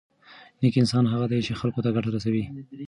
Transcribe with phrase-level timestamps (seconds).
[0.61, 2.43] نېک انسان هغه دی چې خلکو ته ګټه رسوي.